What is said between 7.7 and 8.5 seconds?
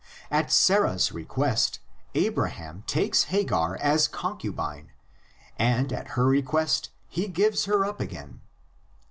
up again.